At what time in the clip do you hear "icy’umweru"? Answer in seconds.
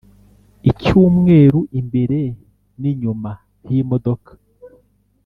0.69-1.59